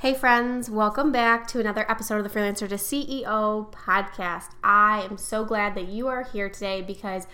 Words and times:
Hey, 0.00 0.12
friends, 0.12 0.68
welcome 0.68 1.10
back 1.10 1.46
to 1.46 1.58
another 1.58 1.90
episode 1.90 2.18
of 2.18 2.24
the 2.30 2.38
Freelancer 2.38 2.68
to 2.68 2.74
CEO 2.74 3.72
podcast. 3.72 4.50
I 4.62 5.00
am 5.10 5.16
so 5.16 5.42
glad 5.42 5.74
that 5.74 5.88
you 5.88 6.06
are 6.08 6.22
here 6.22 6.50
today 6.50 6.82
because 6.82 7.26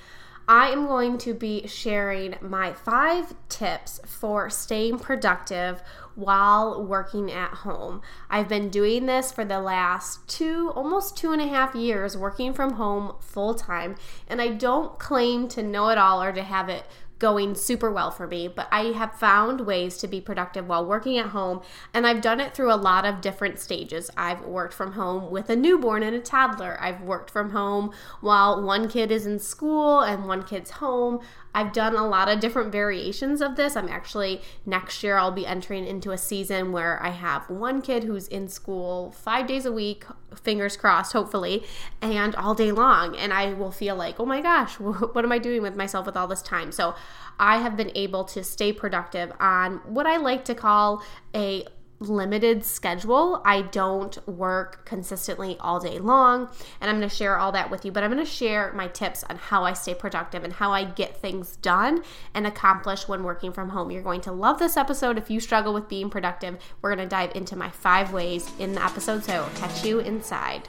I 0.46 0.68
am 0.68 0.86
going 0.86 1.18
to 1.18 1.34
be 1.34 1.66
sharing 1.66 2.36
my 2.40 2.72
five 2.72 3.34
tips 3.48 4.00
for 4.06 4.48
staying 4.48 5.00
productive 5.00 5.82
while 6.14 6.84
working 6.84 7.32
at 7.32 7.50
home. 7.50 8.00
I've 8.30 8.48
been 8.48 8.68
doing 8.68 9.06
this 9.06 9.32
for 9.32 9.44
the 9.44 9.60
last 9.60 10.28
two, 10.28 10.70
almost 10.76 11.16
two 11.16 11.32
and 11.32 11.42
a 11.42 11.48
half 11.48 11.74
years, 11.74 12.16
working 12.16 12.54
from 12.54 12.74
home 12.74 13.16
full 13.18 13.56
time, 13.56 13.96
and 14.28 14.40
I 14.40 14.48
don't 14.48 15.00
claim 15.00 15.48
to 15.48 15.64
know 15.64 15.88
it 15.88 15.98
all 15.98 16.22
or 16.22 16.30
to 16.30 16.44
have 16.44 16.68
it 16.68 16.86
going 17.22 17.54
super 17.54 17.88
well 17.88 18.10
for 18.10 18.26
me, 18.26 18.48
but 18.48 18.66
I 18.72 18.86
have 18.86 19.14
found 19.14 19.60
ways 19.60 19.96
to 19.98 20.08
be 20.08 20.20
productive 20.20 20.66
while 20.66 20.84
working 20.84 21.16
at 21.18 21.26
home, 21.26 21.62
and 21.94 22.04
I've 22.04 22.20
done 22.20 22.40
it 22.40 22.52
through 22.52 22.72
a 22.72 22.74
lot 22.74 23.04
of 23.04 23.20
different 23.20 23.60
stages. 23.60 24.10
I've 24.16 24.40
worked 24.42 24.74
from 24.74 24.94
home 24.94 25.30
with 25.30 25.48
a 25.48 25.54
newborn 25.54 26.02
and 26.02 26.16
a 26.16 26.20
toddler. 26.20 26.76
I've 26.80 27.00
worked 27.00 27.30
from 27.30 27.50
home 27.50 27.92
while 28.20 28.60
one 28.60 28.88
kid 28.88 29.12
is 29.12 29.24
in 29.24 29.38
school 29.38 30.00
and 30.00 30.26
one 30.26 30.42
kid's 30.42 30.72
home. 30.72 31.20
I've 31.54 31.72
done 31.72 31.94
a 31.94 32.06
lot 32.06 32.28
of 32.28 32.40
different 32.40 32.72
variations 32.72 33.40
of 33.40 33.56
this. 33.56 33.76
I'm 33.76 33.88
actually 33.88 34.40
next 34.64 35.02
year 35.02 35.18
I'll 35.18 35.30
be 35.30 35.46
entering 35.46 35.86
into 35.86 36.10
a 36.10 36.18
season 36.18 36.72
where 36.72 37.02
I 37.02 37.10
have 37.10 37.48
one 37.50 37.82
kid 37.82 38.04
who's 38.04 38.28
in 38.28 38.48
school 38.48 39.12
5 39.12 39.46
days 39.46 39.66
a 39.66 39.72
week, 39.72 40.04
fingers 40.34 40.76
crossed 40.76 41.12
hopefully, 41.12 41.64
and 42.00 42.34
all 42.36 42.54
day 42.54 42.72
long 42.72 43.16
and 43.16 43.32
I 43.32 43.52
will 43.52 43.72
feel 43.72 43.96
like, 43.96 44.18
"Oh 44.18 44.26
my 44.26 44.40
gosh, 44.40 44.74
what 44.80 45.24
am 45.24 45.32
I 45.32 45.38
doing 45.38 45.62
with 45.62 45.76
myself 45.76 46.06
with 46.06 46.16
all 46.16 46.26
this 46.26 46.42
time?" 46.42 46.72
So, 46.72 46.94
I 47.38 47.58
have 47.58 47.76
been 47.76 47.90
able 47.94 48.24
to 48.24 48.44
stay 48.44 48.72
productive 48.72 49.32
on 49.40 49.78
what 49.84 50.06
I 50.06 50.16
like 50.16 50.44
to 50.46 50.54
call 50.54 51.02
a 51.34 51.66
limited 52.08 52.64
schedule. 52.64 53.40
I 53.44 53.62
don't 53.62 54.16
work 54.28 54.84
consistently 54.84 55.56
all 55.60 55.80
day 55.80 55.98
long, 55.98 56.48
and 56.80 56.90
I'm 56.90 56.98
going 56.98 57.08
to 57.08 57.14
share 57.14 57.38
all 57.38 57.52
that 57.52 57.70
with 57.70 57.84
you. 57.84 57.92
But 57.92 58.02
I'm 58.02 58.12
going 58.12 58.24
to 58.24 58.30
share 58.30 58.72
my 58.72 58.88
tips 58.88 59.24
on 59.24 59.36
how 59.36 59.64
I 59.64 59.72
stay 59.72 59.94
productive 59.94 60.44
and 60.44 60.52
how 60.52 60.72
I 60.72 60.84
get 60.84 61.16
things 61.16 61.56
done 61.56 62.02
and 62.34 62.46
accomplish 62.46 63.08
when 63.08 63.24
working 63.24 63.52
from 63.52 63.70
home. 63.70 63.90
You're 63.90 64.02
going 64.02 64.20
to 64.22 64.32
love 64.32 64.58
this 64.58 64.76
episode. 64.76 65.18
If 65.18 65.30
you 65.30 65.40
struggle 65.40 65.74
with 65.74 65.88
being 65.88 66.10
productive, 66.10 66.58
we're 66.80 66.94
going 66.94 67.06
to 67.06 67.10
dive 67.10 67.32
into 67.34 67.56
my 67.56 67.70
five 67.70 68.12
ways 68.12 68.50
in 68.58 68.74
the 68.74 68.84
episode. 68.84 69.24
So, 69.24 69.48
catch 69.56 69.84
you 69.84 70.00
inside. 70.00 70.68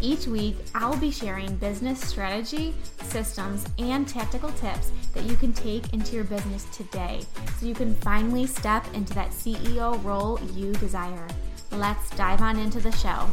Each 0.00 0.26
week, 0.26 0.56
I'll 0.74 0.96
be 0.96 1.10
sharing 1.10 1.56
business 1.56 2.00
strategy, 2.00 2.74
systems, 3.02 3.66
and 3.78 4.06
tactical 4.06 4.52
tips 4.52 4.92
that 5.14 5.24
you 5.24 5.36
can 5.36 5.52
take 5.54 5.92
into 5.94 6.14
your 6.14 6.24
business 6.24 6.64
today 6.76 7.22
so 7.58 7.66
you 7.66 7.74
can 7.74 7.94
finally 7.96 8.46
step 8.46 8.84
into 8.92 9.14
that 9.14 9.30
CEO 9.30 10.02
role 10.04 10.38
you 10.52 10.72
desire. 10.74 11.26
Let's 11.72 12.10
dive 12.10 12.42
on 12.42 12.58
into 12.58 12.80
the 12.80 12.92
show. 12.92 13.26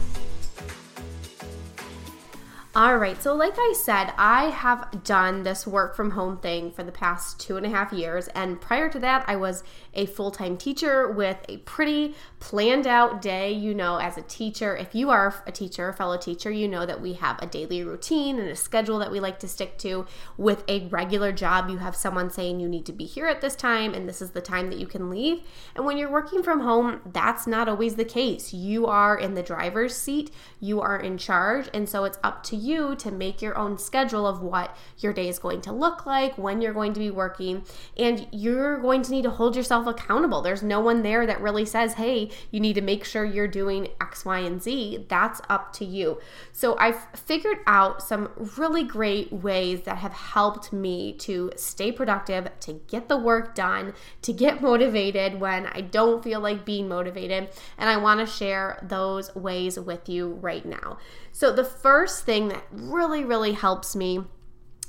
All 2.76 2.98
right, 2.98 3.22
so 3.22 3.36
like 3.36 3.54
I 3.56 3.74
said, 3.78 4.16
I 4.18 4.46
have 4.46 5.04
done 5.04 5.44
this 5.44 5.68
work 5.68 5.96
from 5.96 6.10
home 6.10 6.40
thing 6.40 6.72
for 6.72 6.82
the 6.82 6.92
past 6.92 7.40
two 7.40 7.56
and 7.56 7.68
a 7.68 7.70
half 7.70 7.94
years. 7.94 8.30
And 8.30 8.60
prior 8.60 8.90
to 8.90 8.98
that, 8.98 9.24
I 9.28 9.36
was 9.36 9.64
a 9.94 10.08
full 10.08 10.32
time 10.32 10.58
teacher 10.58 11.12
with 11.12 11.38
a 11.48 11.58
pretty 11.58 12.16
planned 12.40 12.88
out 12.88 13.22
day. 13.22 13.52
You 13.52 13.76
know, 13.76 13.98
as 13.98 14.18
a 14.18 14.24
teacher, 14.24 14.76
if 14.76 14.96
you 14.96 15.12
are 15.12 15.44
a 15.46 15.52
teacher, 15.52 15.88
a 15.88 15.94
fellow 15.94 16.18
teacher, 16.18 16.50
you 16.50 16.68
know 16.68 16.84
that 16.84 17.00
we 17.00 17.14
have 17.14 17.40
a 17.44 17.46
daily 17.46 17.84
routine 17.84 18.40
and 18.40 18.50
a 18.50 18.56
schedule 18.56 18.98
that 18.98 19.12
we 19.12 19.20
like 19.20 19.38
to 19.42 19.48
stick 19.48 19.78
to. 19.78 20.08
With 20.36 20.64
a 20.68 20.88
regular 20.88 21.32
job, 21.32 21.70
you 21.70 21.78
have 21.78 21.96
someone 21.96 22.32
saying 22.32 22.60
you 22.60 22.68
need 22.68 22.88
to 22.88 22.92
be 22.92 23.06
here 23.06 23.28
at 23.28 23.40
this 23.40 23.56
time 23.56 23.94
and 23.94 24.10
this 24.10 24.20
is 24.20 24.32
the 24.32 24.42
time 24.42 24.72
that 24.72 24.80
you 24.80 24.88
can 24.88 25.12
leave. 25.12 25.44
And 25.76 25.86
when 25.86 26.00
you're 26.00 26.10
working 26.10 26.42
from 26.42 26.62
home, 26.62 27.02
that's 27.06 27.46
not 27.46 27.70
always 27.70 27.98
the 27.98 28.04
case. 28.04 28.52
You 28.52 28.88
are 28.88 29.16
in 29.16 29.36
the 29.36 29.44
driver's 29.44 29.96
seat, 29.96 30.32
you 30.60 30.82
are 30.82 30.98
in 30.98 31.20
charge. 31.20 31.70
And 31.72 31.88
so 31.88 32.06
it's 32.06 32.18
up 32.24 32.42
to 32.46 32.56
you 32.56 32.63
to 32.96 33.12
make 33.12 33.42
your 33.42 33.58
own 33.58 33.78
schedule 33.78 34.26
of 34.26 34.42
what 34.42 34.76
your 34.98 35.14
day 35.14 35.28
is 35.28 35.40
going 35.40 35.62
to 35.62 35.72
look 35.72 36.06
like, 36.06 36.38
when 36.38 36.62
you're 36.62 36.74
going 36.74 36.94
to 36.94 37.00
be 37.00 37.12
working, 37.12 37.64
and 37.98 38.28
you're 38.32 38.80
going 38.80 39.02
to 39.02 39.12
need 39.12 39.24
to 39.24 39.30
hold 39.30 39.56
yourself 39.56 39.86
accountable. 39.86 40.42
There's 40.42 40.64
no 40.64 40.80
one 40.80 41.04
there 41.04 41.26
that 41.26 41.42
really 41.42 41.66
says, 41.66 41.94
hey, 41.94 42.30
you 42.52 42.60
need 42.60 42.74
to 42.76 42.82
make 42.82 43.04
sure 43.04 43.26
you're 43.26 43.48
doing 43.48 43.90
X, 44.02 44.26
Y, 44.26 44.40
and 44.40 44.62
Z. 44.62 45.06
That's 45.10 45.42
up 45.50 45.74
to 45.74 45.86
you. 45.86 46.20
So 46.52 46.78
I've 46.78 47.06
figured 47.16 47.58
out 47.68 48.02
some 48.02 48.32
really 48.58 48.84
great 48.84 49.32
ways 49.32 49.82
that 49.82 49.98
have 49.98 50.14
helped 50.14 50.72
me 50.72 51.14
to 51.20 51.52
stay 51.56 51.92
productive, 51.92 52.48
to 52.62 52.74
get 52.88 53.10
the 53.10 53.18
work 53.18 53.56
done, 53.56 53.94
to 54.22 54.34
get 54.34 54.62
motivated 54.62 55.40
when 55.40 55.68
I 55.68 55.82
don't 55.82 56.24
feel 56.24 56.40
like 56.40 56.66
being 56.66 56.88
motivated. 56.88 57.50
And 57.78 57.90
I 57.90 57.98
want 57.98 58.20
to 58.20 58.26
share 58.26 58.80
those 58.82 59.36
ways 59.36 59.80
with 59.80 60.08
you 60.08 60.34
right 60.34 60.66
now. 60.66 60.98
So, 61.34 61.52
the 61.52 61.64
first 61.64 62.24
thing 62.24 62.48
that 62.50 62.64
really, 62.72 63.26
really 63.26 63.54
helps 63.54 63.96
me 63.96 64.24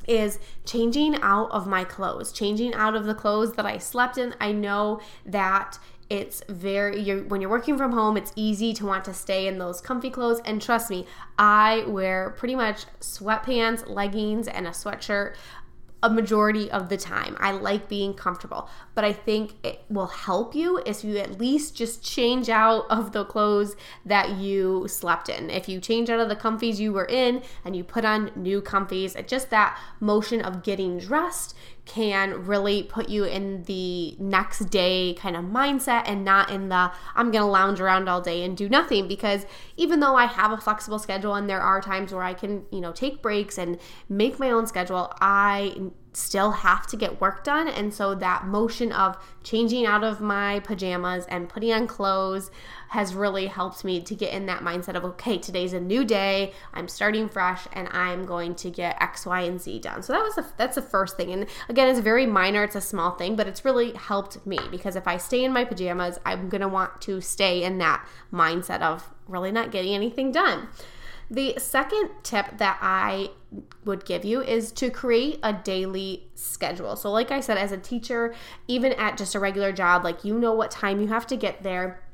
is 0.07 0.39
changing 0.67 1.17
out 1.23 1.51
of 1.51 1.67
my 1.67 1.83
clothes, 1.85 2.31
changing 2.31 2.75
out 2.75 2.95
of 2.95 3.07
the 3.07 3.15
clothes 3.15 3.55
that 3.55 3.65
I 3.65 3.79
slept 3.79 4.19
in. 4.19 4.35
I 4.39 4.53
know 4.53 5.01
that 5.25 5.79
it's 6.11 6.43
very 6.51 7.01
you're, 7.01 7.23
when 7.25 7.41
you're 7.41 7.51
working 7.51 7.79
from 7.79 7.93
home 7.93 8.17
it's 8.17 8.31
easy 8.37 8.75
to 8.75 8.85
want 8.85 9.05
to 9.05 9.15
stay 9.15 9.47
in 9.47 9.57
those 9.57 9.81
comfy 9.81 10.11
clothes 10.11 10.39
and 10.45 10.61
trust 10.61 10.91
me 10.91 11.07
i 11.39 11.83
wear 11.87 12.35
pretty 12.37 12.55
much 12.55 12.85
sweatpants 13.01 13.89
leggings 13.89 14.47
and 14.47 14.67
a 14.67 14.71
sweatshirt 14.71 15.35
a 16.05 16.11
majority 16.11 16.71
of 16.71 16.91
the 16.91 16.99
time. 16.99 17.35
I 17.41 17.53
like 17.53 17.89
being 17.89 18.13
comfortable, 18.13 18.69
but 18.95 19.05
I 19.05 19.13
think 19.15 19.55
it 19.65 19.85
will 19.89 20.07
help 20.07 20.55
you 20.55 20.83
if 20.85 21.03
you 21.03 21.17
at 21.17 21.41
least 21.41 21.75
just 21.75 22.05
change 22.05 22.51
out 22.51 22.85
of 22.91 23.13
the 23.13 23.25
clothes 23.25 23.75
that 24.05 24.37
you 24.37 24.87
slept 24.87 25.31
in. 25.31 25.49
If 25.49 25.67
you 25.67 25.81
change 25.81 26.11
out 26.11 26.21
of 26.21 26.29
the 26.29 26.37
comfies 26.37 26.79
you 26.79 26.93
were 26.93 27.07
in 27.07 27.43
and 27.65 27.75
you 27.75 27.85
put 27.85 28.05
on 28.05 28.33
new 28.37 28.61
comfies, 28.61 29.27
just 29.27 29.49
that 29.49 29.81
motion 29.99 30.43
of 30.43 30.63
getting 30.63 30.99
dressed 30.99 31.57
can 31.87 32.47
really 32.47 32.83
put 32.83 33.09
you 33.09 33.25
in 33.25 33.63
the 33.65 34.17
next 34.19 34.71
day 34.71 35.15
kind 35.19 35.37
of 35.37 35.45
mindset 35.45 36.05
and 36.07 36.25
not 36.25 36.51
in 36.51 36.69
the 36.69 36.91
I'm 37.15 37.31
going 37.31 37.43
to 37.43 37.51
lounge 37.51 37.81
around 37.81 38.09
all 38.09 38.21
day 38.21 38.43
and 38.43 38.57
do 38.57 38.69
nothing. 38.69 39.07
Because 39.07 39.47
even 39.77 40.01
though 40.01 40.15
I 40.15 40.27
have 40.27 40.51
a 40.51 40.57
flexible 40.57 40.99
schedule 40.99 41.35
and 41.35 41.49
there 41.49 41.61
are 41.61 41.81
times 41.81 42.13
where 42.13 42.23
I 42.23 42.35
can, 42.35 42.65
you 42.71 42.81
know, 42.81 42.93
take 42.93 43.23
breaks 43.23 43.59
and 43.59 43.79
make 44.09 44.39
my 44.39 44.51
own 44.51 44.67
schedule, 44.67 45.13
I 45.21 45.91
still 46.17 46.53
have 46.53 46.87
to 46.87 46.97
get 46.97 47.21
work 47.21 47.45
done. 47.45 47.69
And 47.69 47.93
so 47.93 48.15
that 48.15 48.47
motion 48.47 48.93
of 48.93 49.17
changing 49.43 49.85
out 49.85 50.05
of 50.05 50.21
my 50.21 50.61
pajamas 50.61 51.27
and 51.27 51.49
putting 51.49 51.73
on 51.73 51.87
clothes 51.87 52.51
has 52.89 53.15
really 53.15 53.47
helped 53.47 53.85
me 53.85 54.01
to 54.01 54.15
get 54.15 54.33
in 54.33 54.47
that 54.47 54.61
mindset 54.61 54.95
of, 54.95 55.05
okay, 55.05 55.37
today's 55.37 55.73
a 55.73 55.81
new 55.81 56.05
day. 56.05 56.53
I'm 56.73 56.87
starting 56.87 57.29
fresh 57.29 57.67
and 57.73 57.89
I'm 57.89 58.25
going 58.25 58.55
to 58.57 58.71
get 58.71 59.01
X, 59.03 59.27
Y, 59.27 59.41
and 59.41 59.61
Z 59.61 59.81
done. 59.81 60.03
So 60.03 60.13
that 60.13 60.23
was 60.23 60.37
the, 60.37 60.47
that's 60.57 60.77
the 60.77 60.83
first 60.83 61.17
thing. 61.17 61.33
And 61.33 61.47
again, 61.69 61.89
it's 61.89 62.01
very 62.01 62.27
minor. 62.27 62.63
It's 62.63 62.77
a 62.77 62.81
small 62.81 63.13
thing, 63.13 63.35
but 63.35 63.49
it's 63.49 63.65
really 63.65 63.93
helped 63.93 64.47
me 64.47 64.59
because 64.71 64.95
if 64.97 65.09
I 65.09 65.17
stay 65.17 65.45
in 65.45 65.53
my 65.53 65.65
pajamas, 65.65 66.19
I'm 66.25 66.49
going 66.49 66.61
to 66.61 66.69
want 66.69 67.01
to 67.03 67.21
stay 67.21 67.65
in 67.65 67.79
that 67.79 68.07
mindset 68.33 68.81
of 68.81 69.11
really 69.27 69.51
not 69.51 69.73
getting 69.73 69.95
anything 69.95 70.31
done. 70.31 70.69
The 71.31 71.55
second 71.59 72.11
tip 72.23 72.59
that 72.59 72.79
I 72.81 73.31
would 73.85 74.05
give 74.05 74.25
you 74.25 74.43
is 74.43 74.73
to 74.73 74.91
create 74.91 75.39
a 75.43 75.53
daily 75.53 76.29
schedule. 76.35 76.97
So, 76.97 77.11
like 77.11 77.31
I 77.31 77.41
said, 77.41 77.57
as 77.57 77.73
a 77.73 77.77
teacher, 77.77 78.35
even 78.69 78.93
at 78.93 79.17
just 79.17 79.35
a 79.35 79.41
regular 79.41 79.73
job, 79.73 80.05
like 80.05 80.25
you 80.25 80.39
know 80.39 80.53
what 80.53 80.71
time 80.71 81.01
you 81.01 81.09
have 81.09 81.27
to 81.29 81.37
get 81.37 81.63
there 81.63 82.05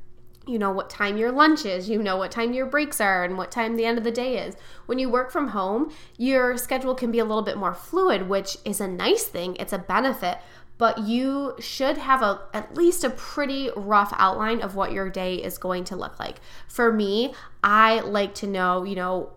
you 0.47 0.57
know 0.57 0.71
what 0.71 0.89
time 0.89 1.17
your 1.17 1.31
lunch 1.31 1.65
is, 1.65 1.87
you 1.87 2.01
know 2.01 2.17
what 2.17 2.31
time 2.31 2.53
your 2.53 2.65
breaks 2.65 2.99
are, 2.99 3.23
and 3.23 3.37
what 3.37 3.51
time 3.51 3.75
the 3.75 3.85
end 3.85 3.97
of 3.97 4.03
the 4.03 4.11
day 4.11 4.37
is. 4.37 4.55
When 4.87 4.97
you 4.97 5.09
work 5.09 5.31
from 5.31 5.49
home, 5.49 5.91
your 6.17 6.57
schedule 6.57 6.95
can 6.95 7.11
be 7.11 7.19
a 7.19 7.25
little 7.25 7.43
bit 7.43 7.57
more 7.57 7.73
fluid, 7.73 8.27
which 8.27 8.57
is 8.65 8.81
a 8.81 8.87
nice 8.87 9.25
thing, 9.25 9.55
it's 9.57 9.73
a 9.73 9.77
benefit. 9.77 10.39
But 10.81 10.97
you 10.97 11.53
should 11.59 11.99
have 11.99 12.23
a 12.23 12.41
at 12.55 12.75
least 12.75 13.03
a 13.03 13.11
pretty 13.11 13.69
rough 13.75 14.11
outline 14.17 14.61
of 14.61 14.73
what 14.73 14.91
your 14.91 15.11
day 15.11 15.35
is 15.35 15.59
going 15.59 15.83
to 15.83 15.95
look 15.95 16.19
like. 16.19 16.37
For 16.67 16.91
me, 16.91 17.35
I 17.63 17.99
like 17.99 18.33
to 18.41 18.47
know, 18.47 18.83
you 18.83 18.95
know, 18.95 19.29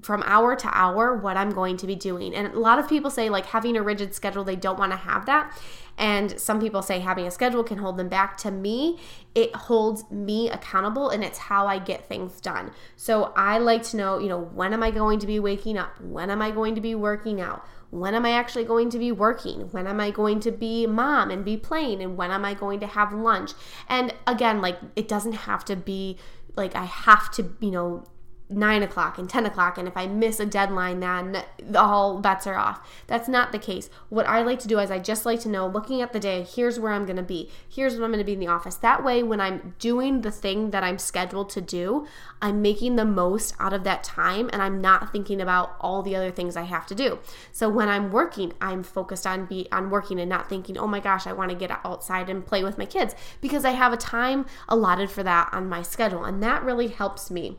from 0.00 0.22
hour 0.24 0.56
to 0.56 0.70
hour 0.72 1.14
what 1.14 1.36
I'm 1.36 1.50
going 1.50 1.76
to 1.76 1.86
be 1.86 1.94
doing. 1.94 2.34
And 2.34 2.54
a 2.54 2.58
lot 2.58 2.78
of 2.78 2.88
people 2.88 3.10
say 3.10 3.28
like 3.28 3.44
having 3.44 3.76
a 3.76 3.82
rigid 3.82 4.14
schedule, 4.14 4.42
they 4.42 4.56
don't 4.56 4.78
want 4.78 4.92
to 4.92 4.96
have 4.96 5.26
that. 5.26 5.54
And 5.98 6.40
some 6.40 6.58
people 6.58 6.80
say 6.80 7.00
having 7.00 7.26
a 7.26 7.30
schedule 7.30 7.62
can 7.62 7.76
hold 7.76 7.98
them 7.98 8.08
back. 8.08 8.38
To 8.38 8.50
me, 8.50 8.98
it 9.34 9.54
holds 9.54 10.10
me 10.10 10.48
accountable 10.48 11.10
and 11.10 11.22
it's 11.22 11.36
how 11.36 11.66
I 11.66 11.78
get 11.78 12.06
things 12.06 12.40
done. 12.40 12.72
So 12.96 13.34
I 13.36 13.58
like 13.58 13.82
to 13.90 13.98
know, 13.98 14.18
you 14.18 14.28
know, 14.28 14.40
when 14.40 14.72
am 14.72 14.82
I 14.82 14.92
going 14.92 15.18
to 15.18 15.26
be 15.26 15.38
waking 15.40 15.76
up? 15.76 16.00
When 16.00 16.30
am 16.30 16.40
I 16.40 16.52
going 16.52 16.74
to 16.74 16.80
be 16.80 16.94
working 16.94 17.42
out? 17.42 17.66
When 17.90 18.14
am 18.14 18.24
I 18.24 18.32
actually 18.32 18.64
going 18.64 18.90
to 18.90 18.98
be 18.98 19.10
working? 19.12 19.62
When 19.72 19.86
am 19.86 20.00
I 20.00 20.10
going 20.10 20.40
to 20.40 20.52
be 20.52 20.86
mom 20.86 21.30
and 21.30 21.44
be 21.44 21.56
playing? 21.56 22.02
And 22.02 22.16
when 22.16 22.30
am 22.30 22.44
I 22.44 22.54
going 22.54 22.80
to 22.80 22.86
have 22.86 23.12
lunch? 23.12 23.52
And 23.88 24.14
again, 24.26 24.60
like 24.60 24.78
it 24.96 25.08
doesn't 25.08 25.32
have 25.32 25.64
to 25.66 25.76
be 25.76 26.16
like 26.56 26.74
I 26.74 26.84
have 26.84 27.30
to, 27.32 27.54
you 27.60 27.70
know, 27.70 28.04
nine 28.50 28.82
o'clock 28.82 29.16
and 29.18 29.30
10 29.30 29.46
o'clock, 29.46 29.78
and 29.78 29.86
if 29.86 29.96
I 29.96 30.06
miss 30.06 30.40
a 30.40 30.46
deadline, 30.46 31.00
then 31.00 31.42
all 31.74 32.18
bets 32.18 32.46
are 32.46 32.56
off. 32.56 32.86
That's 33.06 33.28
not 33.28 33.52
the 33.52 33.58
case. 33.58 33.88
What 34.08 34.26
I 34.26 34.42
like 34.42 34.58
to 34.60 34.68
do 34.68 34.78
is 34.78 34.90
I 34.90 34.98
just 34.98 35.24
like 35.24 35.40
to 35.40 35.48
know, 35.48 35.66
looking 35.66 36.02
at 36.02 36.12
the 36.12 36.20
day, 36.20 36.42
here's 36.42 36.78
where 36.78 36.92
I'm 36.92 37.06
going 37.06 37.16
to 37.16 37.22
be, 37.22 37.50
here's 37.68 37.94
when 37.94 38.04
I'm 38.04 38.10
going 38.10 38.18
to 38.18 38.24
be 38.24 38.32
in 38.32 38.40
the 38.40 38.48
office. 38.48 38.74
That 38.76 39.04
way, 39.04 39.22
when 39.22 39.40
I'm 39.40 39.74
doing 39.78 40.22
the 40.22 40.30
thing 40.30 40.70
that 40.70 40.82
I'm 40.82 40.98
scheduled 40.98 41.50
to 41.50 41.60
do, 41.60 42.06
I'm 42.42 42.60
making 42.60 42.96
the 42.96 43.04
most 43.04 43.54
out 43.60 43.72
of 43.72 43.84
that 43.84 44.02
time 44.02 44.50
and 44.52 44.62
I'm 44.62 44.80
not 44.80 45.12
thinking 45.12 45.40
about 45.40 45.76
all 45.80 46.02
the 46.02 46.16
other 46.16 46.30
things 46.30 46.56
I 46.56 46.62
have 46.62 46.86
to 46.86 46.94
do. 46.94 47.18
So 47.52 47.68
when 47.68 47.88
I'm 47.88 48.10
working, 48.10 48.52
I'm 48.60 48.82
focused 48.82 49.26
on 49.26 49.46
be 49.46 49.68
on 49.70 49.90
working 49.90 50.18
and 50.18 50.28
not 50.28 50.48
thinking, 50.48 50.76
"Oh 50.78 50.86
my 50.86 51.00
gosh, 51.00 51.26
I 51.26 51.32
want 51.32 51.50
to 51.50 51.56
get 51.56 51.70
outside 51.84 52.28
and 52.28 52.44
play 52.44 52.64
with 52.64 52.78
my 52.78 52.86
kids" 52.86 53.14
because 53.40 53.64
I 53.64 53.70
have 53.70 53.92
a 53.92 53.96
time 53.96 54.46
allotted 54.68 55.10
for 55.10 55.22
that 55.22 55.50
on 55.52 55.68
my 55.68 55.82
schedule 55.82 56.24
and 56.24 56.42
that 56.42 56.62
really 56.62 56.88
helps 56.88 57.30
me 57.30 57.58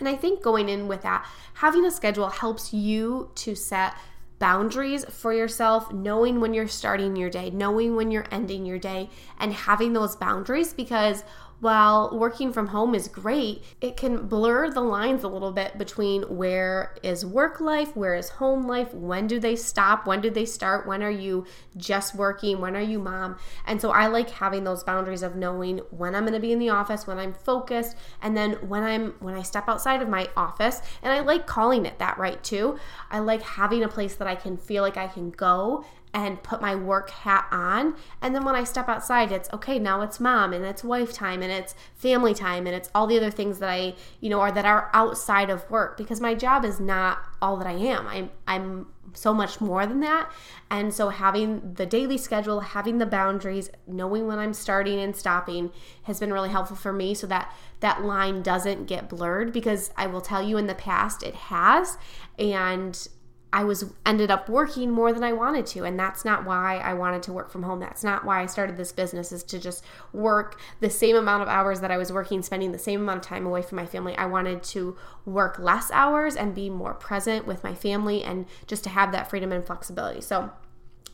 and 0.00 0.08
I 0.08 0.14
think 0.14 0.42
going 0.42 0.68
in 0.68 0.88
with 0.88 1.02
that, 1.02 1.26
having 1.54 1.84
a 1.84 1.90
schedule 1.90 2.28
helps 2.28 2.72
you 2.72 3.30
to 3.36 3.54
set 3.54 3.94
boundaries 4.38 5.04
for 5.06 5.32
yourself, 5.32 5.92
knowing 5.92 6.40
when 6.40 6.54
you're 6.54 6.68
starting 6.68 7.16
your 7.16 7.30
day, 7.30 7.50
knowing 7.50 7.96
when 7.96 8.10
you're 8.10 8.26
ending 8.30 8.64
your 8.64 8.78
day, 8.78 9.10
and 9.38 9.52
having 9.52 9.92
those 9.92 10.16
boundaries 10.16 10.72
because 10.72 11.24
while 11.60 12.16
working 12.16 12.52
from 12.52 12.68
home 12.68 12.94
is 12.94 13.08
great, 13.08 13.62
it 13.80 13.96
can 13.96 14.28
blur 14.28 14.70
the 14.70 14.80
lines 14.80 15.24
a 15.24 15.28
little 15.28 15.50
bit 15.50 15.76
between 15.76 16.22
where 16.22 16.94
is 17.02 17.26
work 17.26 17.60
life, 17.60 17.96
where 17.96 18.14
is 18.14 18.28
home 18.30 18.66
life, 18.66 18.94
when 18.94 19.26
do 19.26 19.40
they 19.40 19.56
stop, 19.56 20.06
when 20.06 20.20
do 20.20 20.30
they 20.30 20.44
start, 20.44 20.86
when 20.86 21.02
are 21.02 21.10
you 21.10 21.44
just 21.76 22.14
working, 22.14 22.60
when 22.60 22.76
are 22.76 22.82
you 22.82 22.98
mom. 22.98 23.36
And 23.66 23.80
so 23.80 23.90
I 23.90 24.06
like 24.06 24.30
having 24.30 24.64
those 24.64 24.84
boundaries 24.84 25.22
of 25.22 25.34
knowing 25.34 25.78
when 25.90 26.14
I'm 26.14 26.22
going 26.22 26.34
to 26.34 26.40
be 26.40 26.52
in 26.52 26.58
the 26.58 26.70
office, 26.70 27.06
when 27.06 27.18
I'm 27.18 27.32
focused, 27.32 27.96
and 28.22 28.36
then 28.36 28.52
when 28.68 28.82
I'm 28.82 29.14
when 29.20 29.34
I 29.34 29.42
step 29.42 29.68
outside 29.68 30.00
of 30.00 30.08
my 30.08 30.28
office, 30.36 30.80
and 31.02 31.12
I 31.12 31.20
like 31.20 31.46
calling 31.46 31.86
it 31.86 31.98
that 31.98 32.18
right 32.18 32.42
too. 32.44 32.78
I 33.10 33.18
like 33.18 33.42
having 33.42 33.82
a 33.82 33.88
place 33.88 34.14
that 34.16 34.28
I 34.28 34.34
can 34.34 34.56
feel 34.56 34.82
like 34.82 34.96
I 34.96 35.08
can 35.08 35.30
go 35.30 35.84
and 36.14 36.42
put 36.42 36.60
my 36.60 36.74
work 36.74 37.10
hat 37.10 37.46
on. 37.50 37.94
And 38.22 38.34
then 38.34 38.44
when 38.44 38.54
I 38.54 38.64
step 38.64 38.88
outside, 38.88 39.30
it's 39.32 39.48
okay, 39.52 39.78
now 39.78 40.00
it's 40.00 40.18
mom 40.18 40.52
and 40.52 40.64
it's 40.64 40.82
wife 40.82 41.12
time 41.12 41.42
and 41.42 41.52
it's 41.52 41.74
family 41.94 42.34
time 42.34 42.66
and 42.66 42.74
it's 42.74 42.90
all 42.94 43.06
the 43.06 43.16
other 43.16 43.30
things 43.30 43.58
that 43.58 43.68
I, 43.68 43.94
you 44.20 44.30
know, 44.30 44.40
are 44.40 44.52
that 44.52 44.64
are 44.64 44.90
outside 44.94 45.50
of 45.50 45.70
work 45.70 45.96
because 45.96 46.20
my 46.20 46.34
job 46.34 46.64
is 46.64 46.80
not 46.80 47.18
all 47.42 47.56
that 47.58 47.66
I 47.66 47.72
am. 47.72 48.06
I'm 48.06 48.30
I'm 48.46 48.86
so 49.14 49.32
much 49.32 49.60
more 49.60 49.86
than 49.86 50.00
that. 50.00 50.30
And 50.70 50.92
so 50.92 51.08
having 51.08 51.74
the 51.74 51.86
daily 51.86 52.18
schedule, 52.18 52.60
having 52.60 52.98
the 52.98 53.06
boundaries, 53.06 53.70
knowing 53.86 54.26
when 54.26 54.38
I'm 54.38 54.52
starting 54.52 54.98
and 55.00 55.16
stopping 55.16 55.70
has 56.02 56.20
been 56.20 56.32
really 56.32 56.50
helpful 56.50 56.76
for 56.76 56.92
me 56.92 57.14
so 57.14 57.26
that 57.28 57.54
that 57.80 58.02
line 58.02 58.42
doesn't 58.42 58.86
get 58.86 59.08
blurred 59.08 59.52
because 59.52 59.92
I 59.96 60.06
will 60.06 60.20
tell 60.20 60.42
you 60.42 60.58
in 60.58 60.66
the 60.66 60.74
past 60.74 61.22
it 61.22 61.34
has 61.34 61.96
and 62.38 63.08
I 63.52 63.64
was 63.64 63.92
ended 64.04 64.30
up 64.30 64.48
working 64.48 64.90
more 64.90 65.12
than 65.12 65.24
I 65.24 65.32
wanted 65.32 65.64
to 65.66 65.84
and 65.84 65.98
that's 65.98 66.24
not 66.24 66.44
why 66.44 66.78
I 66.78 66.92
wanted 66.94 67.22
to 67.24 67.32
work 67.32 67.50
from 67.50 67.62
home. 67.62 67.80
That's 67.80 68.04
not 68.04 68.24
why 68.24 68.42
I 68.42 68.46
started 68.46 68.76
this 68.76 68.92
business 68.92 69.32
is 69.32 69.42
to 69.44 69.58
just 69.58 69.84
work 70.12 70.60
the 70.80 70.90
same 70.90 71.16
amount 71.16 71.42
of 71.42 71.48
hours 71.48 71.80
that 71.80 71.90
I 71.90 71.96
was 71.96 72.12
working 72.12 72.42
spending 72.42 72.72
the 72.72 72.78
same 72.78 73.00
amount 73.00 73.20
of 73.20 73.24
time 73.24 73.46
away 73.46 73.62
from 73.62 73.76
my 73.76 73.86
family. 73.86 74.14
I 74.16 74.26
wanted 74.26 74.62
to 74.64 74.96
work 75.24 75.58
less 75.58 75.90
hours 75.90 76.36
and 76.36 76.54
be 76.54 76.68
more 76.68 76.92
present 76.92 77.46
with 77.46 77.64
my 77.64 77.74
family 77.74 78.22
and 78.22 78.44
just 78.66 78.84
to 78.84 78.90
have 78.90 79.12
that 79.12 79.30
freedom 79.30 79.50
and 79.50 79.64
flexibility. 79.64 80.20
So 80.20 80.50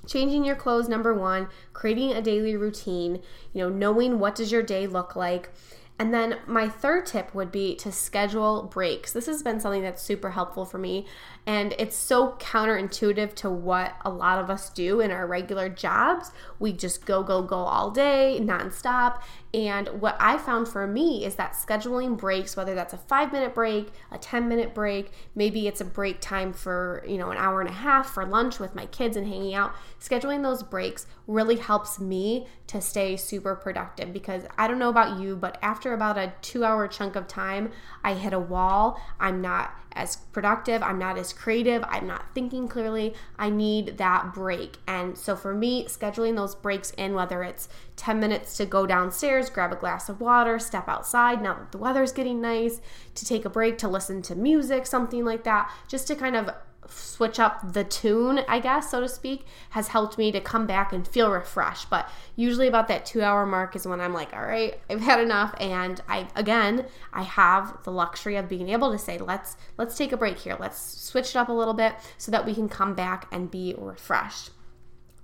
changing 0.06 0.44
your 0.44 0.56
clothes 0.56 0.88
number 0.88 1.14
1, 1.14 1.48
creating 1.72 2.12
a 2.12 2.22
daily 2.22 2.56
routine, 2.56 3.22
you 3.52 3.62
know, 3.62 3.68
knowing 3.68 4.18
what 4.18 4.34
does 4.34 4.50
your 4.50 4.62
day 4.62 4.86
look 4.86 5.14
like 5.14 5.50
and 5.98 6.12
then 6.12 6.38
my 6.46 6.68
third 6.68 7.06
tip 7.06 7.32
would 7.34 7.52
be 7.52 7.76
to 7.76 7.92
schedule 7.92 8.64
breaks. 8.64 9.12
This 9.12 9.26
has 9.26 9.44
been 9.44 9.60
something 9.60 9.82
that's 9.82 10.02
super 10.02 10.30
helpful 10.30 10.64
for 10.64 10.78
me. 10.78 11.06
And 11.46 11.72
it's 11.78 11.94
so 11.94 12.32
counterintuitive 12.40 13.34
to 13.36 13.50
what 13.50 13.94
a 14.04 14.10
lot 14.10 14.40
of 14.40 14.50
us 14.50 14.70
do 14.70 15.00
in 15.00 15.12
our 15.12 15.24
regular 15.24 15.68
jobs. 15.68 16.32
We 16.58 16.72
just 16.72 17.06
go, 17.06 17.22
go, 17.22 17.42
go 17.42 17.58
all 17.58 17.92
day, 17.92 18.40
nonstop. 18.42 19.22
And 19.54 20.00
what 20.00 20.16
I 20.18 20.36
found 20.36 20.66
for 20.66 20.84
me 20.84 21.24
is 21.24 21.36
that 21.36 21.52
scheduling 21.52 22.18
breaks, 22.18 22.56
whether 22.56 22.74
that's 22.74 22.92
a 22.92 22.98
five 22.98 23.32
minute 23.32 23.54
break, 23.54 23.92
a 24.10 24.18
10 24.18 24.48
minute 24.48 24.74
break, 24.74 25.12
maybe 25.36 25.68
it's 25.68 25.80
a 25.80 25.84
break 25.84 26.20
time 26.20 26.52
for, 26.52 27.04
you 27.06 27.16
know, 27.16 27.30
an 27.30 27.36
hour 27.36 27.60
and 27.60 27.70
a 27.70 27.72
half 27.72 28.10
for 28.10 28.26
lunch 28.26 28.58
with 28.58 28.74
my 28.74 28.86
kids 28.86 29.16
and 29.16 29.28
hanging 29.28 29.54
out, 29.54 29.72
scheduling 30.00 30.42
those 30.42 30.64
breaks 30.64 31.06
really 31.28 31.56
helps 31.56 32.00
me 32.00 32.48
to 32.66 32.80
stay 32.80 33.16
super 33.16 33.54
productive 33.54 34.12
because 34.12 34.44
I 34.58 34.66
don't 34.66 34.78
know 34.78 34.88
about 34.88 35.20
you, 35.20 35.36
but 35.36 35.56
after 35.62 35.94
about 35.94 36.18
a 36.18 36.32
two 36.42 36.64
hour 36.64 36.88
chunk 36.88 37.14
of 37.14 37.28
time, 37.28 37.70
I 38.02 38.14
hit 38.14 38.32
a 38.32 38.40
wall. 38.40 39.00
I'm 39.20 39.40
not 39.40 39.72
as 39.92 40.16
productive, 40.16 40.82
I'm 40.82 40.98
not 40.98 41.16
as 41.16 41.32
creative, 41.32 41.84
I'm 41.86 42.06
not 42.06 42.34
thinking 42.34 42.66
clearly. 42.66 43.14
I 43.38 43.48
need 43.48 43.98
that 43.98 44.34
break. 44.34 44.78
And 44.88 45.16
so 45.16 45.36
for 45.36 45.54
me, 45.54 45.86
scheduling 45.86 46.36
those 46.36 46.54
breaks 46.54 46.90
in, 46.92 47.14
whether 47.14 47.42
it's 47.44 47.68
10 47.96 48.18
minutes 48.18 48.56
to 48.56 48.66
go 48.66 48.86
downstairs, 48.86 49.43
grab 49.50 49.72
a 49.72 49.76
glass 49.76 50.08
of 50.08 50.20
water, 50.20 50.58
step 50.58 50.88
outside 50.88 51.42
now 51.42 51.54
that 51.54 51.72
the 51.72 51.78
weather's 51.78 52.12
getting 52.12 52.40
nice, 52.40 52.80
to 53.14 53.24
take 53.24 53.44
a 53.44 53.50
break, 53.50 53.78
to 53.78 53.88
listen 53.88 54.22
to 54.22 54.34
music, 54.34 54.86
something 54.86 55.24
like 55.24 55.44
that, 55.44 55.70
just 55.88 56.06
to 56.08 56.14
kind 56.14 56.36
of 56.36 56.50
switch 56.88 57.38
up 57.38 57.72
the 57.72 57.84
tune, 57.84 58.40
I 58.48 58.58
guess, 58.60 58.90
so 58.90 59.00
to 59.00 59.08
speak, 59.08 59.46
has 59.70 59.88
helped 59.88 60.18
me 60.18 60.32
to 60.32 60.40
come 60.40 60.66
back 60.66 60.92
and 60.92 61.06
feel 61.06 61.30
refreshed. 61.30 61.90
But 61.90 62.08
usually 62.36 62.68
about 62.68 62.88
that 62.88 63.06
two 63.06 63.22
hour 63.22 63.46
mark 63.46 63.76
is 63.76 63.86
when 63.86 64.00
I'm 64.00 64.12
like, 64.12 64.32
all 64.34 64.44
right, 64.44 64.78
I've 64.90 65.00
had 65.00 65.20
enough. 65.20 65.54
And 65.60 66.00
I 66.08 66.28
again 66.34 66.86
I 67.12 67.22
have 67.22 67.82
the 67.84 67.92
luxury 67.92 68.36
of 68.36 68.48
being 68.48 68.68
able 68.68 68.92
to 68.92 68.98
say, 68.98 69.18
let's 69.18 69.56
let's 69.78 69.96
take 69.96 70.12
a 70.12 70.16
break 70.16 70.38
here. 70.38 70.56
Let's 70.58 70.78
switch 70.78 71.30
it 71.30 71.36
up 71.36 71.48
a 71.48 71.52
little 71.52 71.74
bit 71.74 71.94
so 72.18 72.30
that 72.32 72.46
we 72.46 72.54
can 72.54 72.68
come 72.68 72.94
back 72.94 73.28
and 73.32 73.50
be 73.50 73.74
refreshed. 73.78 74.50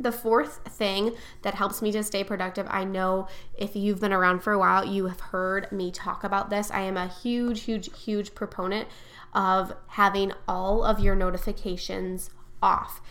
The 0.00 0.12
fourth 0.12 0.60
thing 0.66 1.12
that 1.42 1.54
helps 1.54 1.82
me 1.82 1.92
to 1.92 2.02
stay 2.02 2.24
productive, 2.24 2.66
I 2.70 2.84
know 2.84 3.28
if 3.56 3.76
you've 3.76 4.00
been 4.00 4.14
around 4.14 4.42
for 4.42 4.54
a 4.54 4.58
while, 4.58 4.82
you 4.82 5.06
have 5.08 5.20
heard 5.20 5.70
me 5.70 5.90
talk 5.90 6.24
about 6.24 6.48
this. 6.48 6.70
I 6.70 6.80
am 6.80 6.96
a 6.96 7.06
huge, 7.06 7.62
huge, 7.64 7.90
huge 8.02 8.34
proponent 8.34 8.88
of 9.34 9.74
having 9.88 10.32
all 10.48 10.82
of 10.82 11.00
your 11.00 11.14
notifications 11.14 12.30
off. 12.62 13.02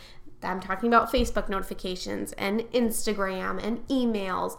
I'm 0.42 0.60
talking 0.60 0.88
about 0.88 1.12
Facebook 1.12 1.48
notifications 1.48 2.32
and 2.34 2.62
Instagram 2.72 3.64
and 3.64 3.88
emails. 3.88 4.58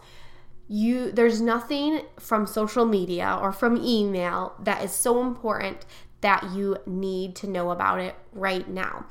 You 0.69 1.11
there's 1.11 1.41
nothing 1.41 2.03
from 2.17 2.47
social 2.47 2.85
media 2.85 3.37
or 3.41 3.51
from 3.51 3.75
email 3.77 4.53
that 4.59 4.83
is 4.83 4.93
so 4.93 5.21
important 5.21 5.85
that 6.21 6.51
you 6.53 6.77
need 6.85 7.35
to 7.37 7.47
know 7.47 7.71
about 7.71 7.99
it 7.99 8.15
right 8.31 8.69
now. 8.69 9.05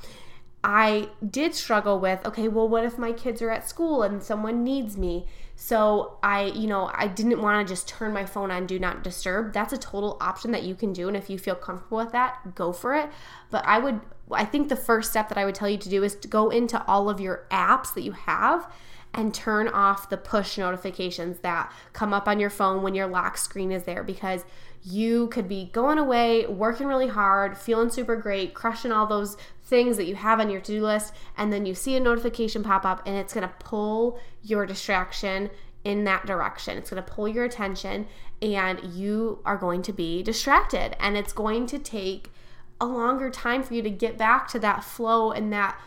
I 0.62 1.08
did 1.28 1.54
struggle 1.54 1.98
with, 1.98 2.24
okay, 2.26 2.48
well, 2.48 2.68
what 2.68 2.84
if 2.84 2.98
my 2.98 3.12
kids 3.12 3.40
are 3.40 3.50
at 3.50 3.68
school 3.68 4.02
and 4.02 4.22
someone 4.22 4.62
needs 4.62 4.96
me? 4.96 5.26
So 5.56 6.18
I, 6.22 6.44
you 6.44 6.66
know, 6.66 6.90
I 6.94 7.06
didn't 7.06 7.40
want 7.40 7.66
to 7.66 7.70
just 7.70 7.88
turn 7.88 8.12
my 8.12 8.24
phone 8.24 8.50
on 8.50 8.66
do 8.66 8.78
not 8.78 9.02
disturb. 9.02 9.52
That's 9.52 9.72
a 9.72 9.78
total 9.78 10.16
option 10.20 10.52
that 10.52 10.62
you 10.62 10.74
can 10.74 10.92
do. 10.92 11.08
And 11.08 11.16
if 11.16 11.30
you 11.30 11.38
feel 11.38 11.54
comfortable 11.54 11.98
with 11.98 12.12
that, 12.12 12.54
go 12.54 12.72
for 12.72 12.94
it. 12.94 13.10
But 13.50 13.66
I 13.66 13.78
would, 13.78 14.00
I 14.30 14.44
think 14.44 14.68
the 14.68 14.76
first 14.76 15.10
step 15.10 15.28
that 15.28 15.38
I 15.38 15.44
would 15.44 15.54
tell 15.54 15.68
you 15.68 15.78
to 15.78 15.88
do 15.88 16.02
is 16.02 16.14
to 16.16 16.28
go 16.28 16.50
into 16.50 16.82
all 16.86 17.08
of 17.08 17.20
your 17.20 17.46
apps 17.50 17.94
that 17.94 18.02
you 18.02 18.12
have 18.12 18.70
and 19.14 19.34
turn 19.34 19.68
off 19.68 20.08
the 20.08 20.16
push 20.16 20.56
notifications 20.56 21.40
that 21.40 21.72
come 21.92 22.12
up 22.12 22.28
on 22.28 22.38
your 22.38 22.50
phone 22.50 22.82
when 22.82 22.94
your 22.94 23.06
lock 23.06 23.36
screen 23.36 23.72
is 23.72 23.82
there 23.84 24.04
because 24.04 24.44
you 24.82 25.28
could 25.28 25.48
be 25.48 25.68
going 25.72 25.98
away, 25.98 26.46
working 26.46 26.86
really 26.86 27.08
hard, 27.08 27.58
feeling 27.58 27.90
super 27.90 28.16
great, 28.16 28.54
crushing 28.54 28.92
all 28.92 29.06
those 29.06 29.36
things 29.64 29.96
that 29.96 30.06
you 30.06 30.14
have 30.14 30.40
on 30.40 30.48
your 30.48 30.60
to 30.60 30.72
do 30.72 30.82
list, 30.82 31.12
and 31.36 31.52
then 31.52 31.66
you 31.66 31.74
see 31.74 31.96
a 31.96 32.00
notification 32.00 32.62
pop 32.62 32.84
up 32.84 33.02
and 33.04 33.16
it's 33.16 33.34
gonna 33.34 33.52
pull 33.58 34.18
your 34.42 34.64
distraction 34.64 35.50
in 35.84 36.04
that 36.04 36.24
direction. 36.26 36.78
It's 36.78 36.90
gonna 36.90 37.02
pull 37.02 37.28
your 37.28 37.44
attention 37.44 38.06
and 38.42 38.82
you 38.84 39.40
are 39.44 39.56
going 39.56 39.82
to 39.82 39.92
be 39.92 40.22
distracted. 40.22 40.96
And 41.02 41.16
it's 41.16 41.32
going 41.32 41.66
to 41.66 41.78
take 41.78 42.32
a 42.80 42.86
longer 42.86 43.30
time 43.30 43.62
for 43.62 43.74
you 43.74 43.82
to 43.82 43.90
get 43.90 44.16
back 44.16 44.48
to 44.48 44.58
that 44.60 44.82
flow 44.82 45.30
and 45.30 45.52
that 45.52 45.78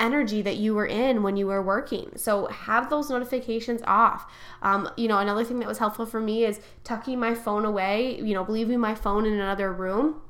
energy 0.00 0.42
that 0.42 0.56
you 0.56 0.74
were 0.74 0.86
in 0.86 1.22
when 1.22 1.36
you 1.36 1.46
were 1.46 1.62
working. 1.62 2.10
So 2.16 2.46
have 2.46 2.90
those 2.90 3.10
notifications 3.10 3.82
off. 3.86 4.30
Um, 4.62 4.88
you 4.96 5.06
know, 5.06 5.18
another 5.18 5.44
thing 5.44 5.58
that 5.60 5.68
was 5.68 5.78
helpful 5.78 6.06
for 6.06 6.20
me 6.20 6.44
is 6.44 6.60
tucking 6.82 7.20
my 7.20 7.34
phone 7.34 7.64
away, 7.64 8.18
you 8.20 8.34
know, 8.34 8.44
leaving 8.48 8.80
my 8.80 8.94
phone 8.94 9.26
in 9.26 9.34
another 9.34 9.72
room 9.72 10.22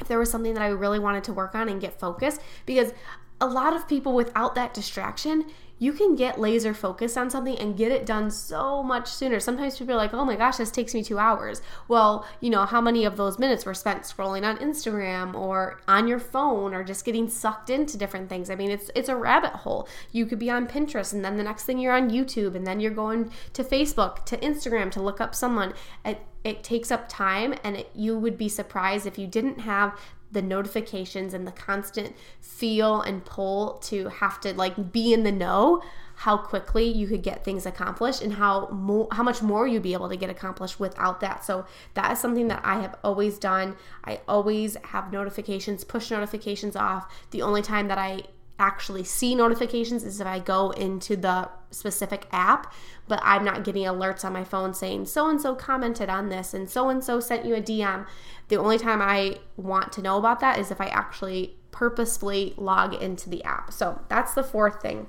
if 0.00 0.08
there 0.08 0.18
was 0.18 0.30
something 0.30 0.54
that 0.54 0.62
I 0.62 0.68
really 0.68 0.98
wanted 0.98 1.24
to 1.24 1.32
work 1.32 1.54
on 1.54 1.68
and 1.68 1.80
get 1.80 1.98
focused 1.98 2.40
because 2.66 2.92
a 3.40 3.46
lot 3.46 3.74
of 3.74 3.88
people 3.88 4.14
without 4.14 4.54
that 4.54 4.74
distraction 4.74 5.46
you 5.78 5.92
can 5.92 6.14
get 6.14 6.40
laser 6.40 6.74
focused 6.74 7.16
on 7.16 7.30
something 7.30 7.58
and 7.58 7.76
get 7.76 7.92
it 7.92 8.06
done 8.06 8.30
so 8.30 8.82
much 8.82 9.08
sooner. 9.08 9.40
Sometimes 9.40 9.78
people 9.78 9.94
are 9.94 9.98
like, 9.98 10.14
oh 10.14 10.24
my 10.24 10.36
gosh, 10.36 10.56
this 10.56 10.70
takes 10.70 10.94
me 10.94 11.02
two 11.02 11.18
hours. 11.18 11.62
Well, 11.86 12.26
you 12.40 12.50
know, 12.50 12.64
how 12.64 12.80
many 12.80 13.04
of 13.04 13.16
those 13.16 13.38
minutes 13.38 13.64
were 13.64 13.74
spent 13.74 14.02
scrolling 14.02 14.44
on 14.44 14.58
Instagram 14.58 15.34
or 15.34 15.80
on 15.86 16.08
your 16.08 16.18
phone 16.18 16.74
or 16.74 16.84
just 16.84 17.04
getting 17.04 17.28
sucked 17.28 17.70
into 17.70 17.96
different 17.96 18.28
things? 18.28 18.50
I 18.50 18.54
mean, 18.54 18.70
it's 18.70 18.90
it's 18.94 19.08
a 19.08 19.16
rabbit 19.16 19.52
hole. 19.52 19.88
You 20.12 20.26
could 20.26 20.38
be 20.38 20.50
on 20.50 20.66
Pinterest 20.66 21.12
and 21.12 21.24
then 21.24 21.36
the 21.36 21.44
next 21.44 21.64
thing 21.64 21.78
you're 21.78 21.94
on 21.94 22.10
YouTube 22.10 22.54
and 22.54 22.66
then 22.66 22.80
you're 22.80 22.90
going 22.90 23.30
to 23.52 23.64
Facebook, 23.64 24.24
to 24.26 24.36
Instagram 24.38 24.90
to 24.92 25.02
look 25.02 25.20
up 25.20 25.34
someone. 25.34 25.74
It, 26.04 26.20
it 26.44 26.62
takes 26.62 26.90
up 26.90 27.08
time 27.08 27.54
and 27.64 27.76
it, 27.76 27.90
you 27.94 28.18
would 28.18 28.38
be 28.38 28.48
surprised 28.48 29.06
if 29.06 29.18
you 29.18 29.26
didn't 29.26 29.60
have 29.60 29.98
the 30.30 30.42
notifications 30.42 31.32
and 31.32 31.46
the 31.46 31.52
constant 31.52 32.14
feel 32.40 33.00
and 33.00 33.24
pull 33.24 33.74
to 33.78 34.08
have 34.08 34.40
to 34.40 34.52
like 34.54 34.92
be 34.92 35.12
in 35.12 35.24
the 35.24 35.32
know 35.32 35.82
how 36.16 36.36
quickly 36.36 36.84
you 36.84 37.06
could 37.06 37.22
get 37.22 37.44
things 37.44 37.64
accomplished 37.64 38.22
and 38.22 38.34
how 38.34 38.66
how 39.12 39.22
much 39.22 39.40
more 39.40 39.68
you'd 39.68 39.82
be 39.82 39.92
able 39.92 40.08
to 40.08 40.16
get 40.16 40.28
accomplished 40.28 40.80
without 40.80 41.20
that. 41.20 41.44
So 41.44 41.64
that 41.94 42.12
is 42.12 42.18
something 42.18 42.48
that 42.48 42.60
I 42.64 42.80
have 42.80 42.96
always 43.04 43.38
done. 43.38 43.76
I 44.04 44.20
always 44.26 44.76
have 44.86 45.12
notifications, 45.12 45.84
push 45.84 46.10
notifications 46.10 46.74
off. 46.74 47.10
The 47.30 47.42
only 47.42 47.62
time 47.62 47.86
that 47.88 47.98
I 47.98 48.22
actually 48.58 49.04
see 49.04 49.34
notifications 49.34 50.04
is 50.04 50.20
if 50.20 50.26
I 50.26 50.38
go 50.38 50.70
into 50.70 51.16
the 51.16 51.48
specific 51.70 52.26
app, 52.32 52.72
but 53.06 53.20
I'm 53.22 53.44
not 53.44 53.64
getting 53.64 53.84
alerts 53.84 54.24
on 54.24 54.32
my 54.32 54.44
phone 54.44 54.74
saying 54.74 55.06
so 55.06 55.28
and 55.28 55.40
so 55.40 55.54
commented 55.54 56.08
on 56.08 56.28
this 56.28 56.54
and 56.54 56.68
so 56.68 56.88
and 56.88 57.02
so 57.02 57.20
sent 57.20 57.44
you 57.44 57.54
a 57.54 57.60
DM. 57.60 58.06
The 58.48 58.56
only 58.56 58.78
time 58.78 59.00
I 59.00 59.38
want 59.56 59.92
to 59.92 60.02
know 60.02 60.18
about 60.18 60.40
that 60.40 60.58
is 60.58 60.70
if 60.70 60.80
I 60.80 60.86
actually 60.86 61.56
purposefully 61.70 62.54
log 62.56 62.94
into 62.94 63.30
the 63.30 63.44
app. 63.44 63.72
So 63.72 64.00
that's 64.08 64.34
the 64.34 64.42
fourth 64.42 64.82
thing. 64.82 65.06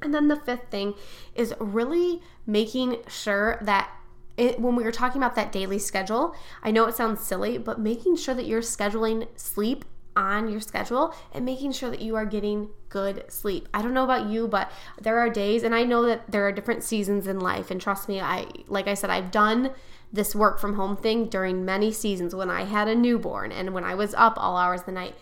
And 0.00 0.14
then 0.14 0.28
the 0.28 0.36
fifth 0.36 0.70
thing 0.70 0.94
is 1.34 1.54
really 1.58 2.22
making 2.46 2.98
sure 3.08 3.58
that 3.62 3.90
it, 4.36 4.60
when 4.60 4.76
we 4.76 4.84
were 4.84 4.92
talking 4.92 5.20
about 5.20 5.34
that 5.34 5.50
daily 5.50 5.80
schedule, 5.80 6.34
I 6.62 6.70
know 6.70 6.86
it 6.86 6.94
sounds 6.94 7.20
silly, 7.20 7.58
but 7.58 7.80
making 7.80 8.16
sure 8.16 8.34
that 8.34 8.46
you're 8.46 8.60
scheduling 8.60 9.26
sleep 9.34 9.84
on 10.18 10.48
your 10.48 10.60
schedule 10.60 11.14
and 11.32 11.44
making 11.44 11.70
sure 11.70 11.90
that 11.90 12.02
you 12.02 12.16
are 12.16 12.26
getting 12.26 12.68
good 12.88 13.24
sleep. 13.28 13.68
I 13.72 13.80
don't 13.80 13.94
know 13.94 14.04
about 14.04 14.28
you, 14.28 14.48
but 14.48 14.70
there 15.00 15.18
are 15.18 15.30
days 15.30 15.62
and 15.62 15.74
I 15.74 15.84
know 15.84 16.04
that 16.06 16.30
there 16.30 16.46
are 16.46 16.52
different 16.52 16.82
seasons 16.82 17.28
in 17.28 17.38
life 17.38 17.70
and 17.70 17.80
trust 17.80 18.08
me, 18.08 18.20
I 18.20 18.46
like 18.66 18.88
I 18.88 18.94
said 18.94 19.10
I've 19.10 19.30
done 19.30 19.70
this 20.12 20.34
work 20.34 20.58
from 20.58 20.74
home 20.74 20.96
thing 20.96 21.28
during 21.28 21.64
many 21.64 21.92
seasons 21.92 22.34
when 22.34 22.50
I 22.50 22.64
had 22.64 22.88
a 22.88 22.94
newborn 22.94 23.52
and 23.52 23.72
when 23.72 23.84
I 23.84 23.94
was 23.94 24.12
up 24.14 24.34
all 24.36 24.56
hours 24.56 24.80
of 24.80 24.86
the 24.86 24.92
night. 24.92 25.14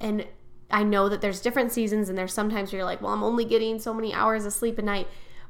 And 0.00 0.26
I 0.70 0.82
know 0.82 1.08
that 1.08 1.20
there's 1.20 1.40
different 1.40 1.70
seasons 1.70 2.08
and 2.08 2.18
there's 2.18 2.32
sometimes 2.32 2.72
where 2.72 2.80
you're 2.80 2.86
like, 2.86 3.00
well, 3.00 3.12
I'm 3.12 3.22
only 3.22 3.44
getting 3.44 3.78
so 3.78 3.94
many 3.94 4.12
hours 4.12 4.44
of 4.44 4.52
sleep 4.52 4.78
a 4.78 4.82
night. 4.82 5.06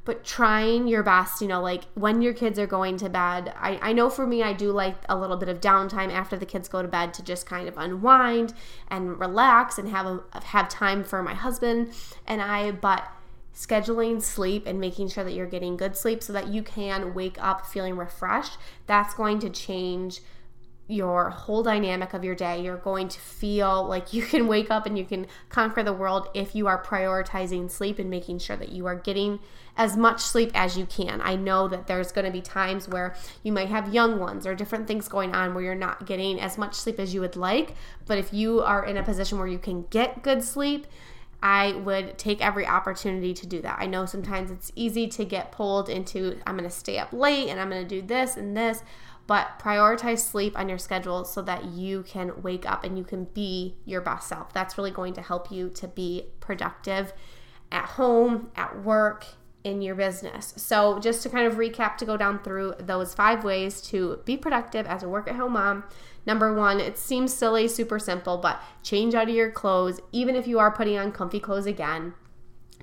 But 0.07 0.25
trying 0.25 0.89
your 0.89 1.03
best, 1.03 1.43
you 1.43 1.49
know, 1.49 1.61
like 1.61 1.85
when 1.95 2.23
your 2.23 2.33
kids 2.33 2.59
are 2.59 2.67
going 2.67 2.97
to 2.99 3.11
bed. 3.11 3.53
I, 3.57 3.79
I 3.83 3.93
know 3.93 4.09
for 4.09 4.27
me, 4.27 4.43
I 4.43 4.55
do 4.55 4.73
like 4.73 4.97
a 5.09 5.17
little 5.17 5.37
bit 5.37 5.51
of 5.51 5.61
downtime 5.61 6.11
after 6.11 6.39
the 6.39 6.47
kids 6.47 6.69
go 6.69 6.81
to 6.81 6.89
bed 6.89 7.13
to 7.15 7.23
just 7.23 7.45
kind 7.45 7.69
of 7.69 7.77
unwind 7.77 8.55
and 8.89 9.21
relax 9.21 9.77
and 9.77 9.89
have 9.91 10.07
a, 10.07 10.23
have 10.45 10.71
time 10.71 11.05
for 11.05 11.23
my 11.23 11.35
husband 11.35 11.93
and 12.27 12.41
I. 12.41 12.71
But 12.71 13.07
scheduling 13.55 14.23
sleep 14.23 14.67
and 14.67 14.79
making 14.79 15.09
sure 15.09 15.25
that 15.25 15.33
you're 15.33 15.47
getting 15.47 15.77
good 15.77 15.97
sleep 15.97 16.23
so 16.23 16.33
that 16.33 16.49
you 16.49 16.63
can 16.63 17.15
wake 17.15 17.37
up 17.43 17.67
feeling 17.67 17.97
refreshed, 17.97 18.59
that's 18.87 19.15
going 19.15 19.39
to 19.41 19.51
change 19.51 20.21
your 20.89 21.31
whole 21.31 21.63
dynamic 21.63 22.15
of 22.15 22.23
your 22.23 22.35
day. 22.35 22.63
You're 22.63 22.77
going 22.77 23.09
to 23.09 23.19
feel 23.19 23.85
like 23.85 24.13
you 24.13 24.23
can 24.23 24.47
wake 24.47 24.71
up 24.71 24.87
and 24.87 24.97
you 24.97 25.05
can 25.05 25.27
conquer 25.49 25.83
the 25.83 25.93
world 25.93 26.29
if 26.35 26.55
you 26.55 26.67
are 26.67 26.83
prioritizing 26.83 27.71
sleep 27.71 27.99
and 27.99 28.09
making 28.09 28.39
sure 28.39 28.57
that 28.57 28.71
you 28.71 28.87
are 28.87 28.95
getting 28.95 29.41
as 29.77 29.97
much 29.97 30.21
sleep 30.21 30.51
as 30.55 30.79
you 30.79 30.87
can. 30.87 31.21
I 31.23 31.37
know 31.37 31.69
that 31.69 31.87
there's 31.87 32.13
going 32.13 32.25
to 32.25 32.31
be 32.31 32.41
times 32.41 32.89
where 32.89 33.15
you 33.43 33.53
might 33.53 33.69
have 33.69 33.93
young 33.93 34.19
ones 34.19 34.47
or 34.47 34.55
different 34.55 34.87
things 34.87 35.09
going 35.09 35.35
on 35.35 35.55
where 35.55 35.65
you're 35.65 35.75
not 35.75 36.07
getting 36.07 36.41
as 36.41 36.57
much 36.57 36.75
sleep 36.75 36.99
as 36.99 37.13
you 37.13 37.21
would 37.21 37.37
like, 37.37 37.75
but 38.07 38.19
if 38.19 38.33
you 38.33 38.61
are 38.63 38.85
in 38.85 38.97
a 38.97 39.03
position 39.03 39.39
where 39.39 39.49
you 39.49 39.59
can 39.59 39.83
get 39.91 40.23
good 40.23 40.43
sleep, 40.43 40.87
I 41.43 41.73
would 41.73 42.17
take 42.17 42.41
every 42.41 42.67
opportunity 42.67 43.35
to 43.35 43.47
do 43.47 43.61
that. 43.61 43.77
I 43.79 43.87
know 43.87 44.07
sometimes 44.07 44.51
it's 44.51 44.73
easy 44.75 45.07
to 45.09 45.25
get 45.25 45.53
pulled 45.53 45.89
into 45.89 46.39
I'm 46.47 46.57
going 46.57 46.69
to 46.69 46.75
stay 46.75 46.99
up 46.99 47.13
late 47.13 47.49
and 47.49 47.61
I'm 47.61 47.69
going 47.69 47.87
to 47.87 47.89
do 47.89 48.07
this 48.07 48.37
and 48.37 48.57
this, 48.57 48.83
but 49.27 49.59
prioritize 49.59 50.19
sleep 50.19 50.59
on 50.59 50.69
your 50.69 50.79
schedule 50.79 51.25
so 51.25 51.43
that 51.43 51.65
you 51.65 52.03
can 52.05 52.43
wake 52.43 52.69
up 52.71 52.85
and 52.85 52.97
you 52.97 53.05
can 53.05 53.25
be 53.25 53.77
your 53.85 54.01
best 54.01 54.29
self. 54.29 54.53
That's 54.53 54.79
really 54.79 54.91
going 54.91 55.15
to 55.15 55.23
help 55.23 55.51
you 55.51 55.69
to 55.71 55.89
be 55.89 56.27
productive 56.41 57.13
at 57.73 57.85
home, 57.85 58.51
at 58.57 58.83
work, 58.83 59.27
in 59.65 59.83
your 59.83 59.97
business. 59.97 60.55
So, 60.57 61.01
just 61.01 61.25
to 61.25 61.29
kind 61.29 61.45
of 61.45 61.55
recap 61.55 61.97
to 61.97 62.05
go 62.05 62.17
down 62.17 62.39
through 62.45 62.75
those 62.79 63.15
five 63.15 63.43
ways 63.43 63.81
to 63.83 64.21
be 64.25 64.37
productive 64.37 64.87
as 64.87 65.03
a 65.03 65.09
work 65.09 65.27
at 65.27 65.35
home 65.35 65.55
mom 65.55 65.83
Number 66.27 66.53
one, 66.53 66.81
it 66.81 66.99
seems 66.99 67.33
silly, 67.33 67.69
super 67.69 68.01
simple, 68.01 68.37
but 68.37 68.61
change 68.83 69.15
out 69.15 69.29
of 69.29 69.35
your 69.35 69.51
clothes, 69.53 70.01
even 70.11 70.35
if 70.35 70.49
you 70.49 70.59
are 70.59 70.73
putting 70.73 70.99
on 70.99 71.13
comfy 71.13 71.39
clothes 71.39 71.67
again. 71.67 72.15